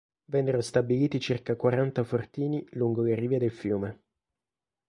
Vennero 0.25 0.61
stabiliti 0.61 1.19
circa 1.19 1.55
quaranta 1.55 2.03
fortini 2.03 2.65
lungo 2.71 3.03
le 3.03 3.13
rive 3.13 3.37
del 3.37 3.51
fiume. 3.51 4.01